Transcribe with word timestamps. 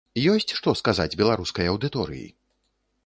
Ёсць 0.33 0.53
што 0.59 0.73
сказаць 0.79 1.17
беларускай 1.21 1.71
аўдыторыі? 1.75 2.27